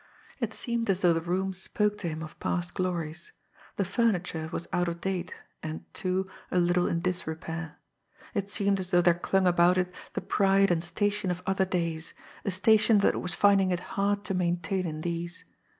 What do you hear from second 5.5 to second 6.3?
and, too,